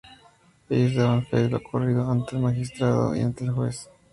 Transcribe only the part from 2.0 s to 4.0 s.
ante el magistrado y ante el juez.